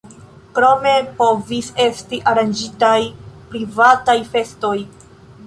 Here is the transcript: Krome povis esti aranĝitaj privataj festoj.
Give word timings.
Krome 0.59 0.93
povis 1.19 1.69
esti 1.83 2.21
aranĝitaj 2.33 2.97
privataj 3.53 4.19
festoj. 4.35 4.75